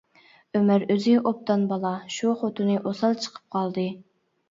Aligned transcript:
-ئۆمەر 0.19 0.85
ئۆزى 0.93 1.13
ئوبدان 1.19 1.67
بالا، 1.75 1.93
شۇ 2.17 2.35
خوتۇنى 2.43 2.81
ئوسال 2.83 3.19
چىقىپ 3.23 3.49
قالدى. 3.59 3.89